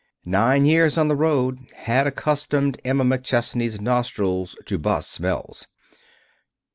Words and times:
Nine 0.25 0.65
years 0.65 0.97
on 0.97 1.09
the 1.09 1.15
road 1.15 1.59
had 1.75 2.07
accustomed 2.07 2.81
Emma 2.83 3.03
McChesney's 3.03 3.79
nostrils 3.79 4.55
to 4.65 4.79
'bus 4.79 5.07
smells. 5.07 5.67